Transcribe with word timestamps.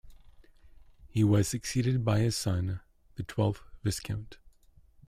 He 1.09 1.23
was 1.23 1.47
succeeded 1.47 2.03
by 2.03 2.21
his 2.21 2.35
son, 2.35 2.79
the 3.17 3.23
twelfth 3.23 3.61
Viscount. 3.83 4.39